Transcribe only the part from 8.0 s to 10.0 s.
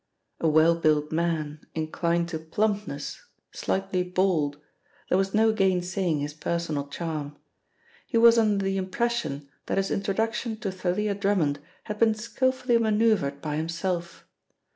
He was under the impression that his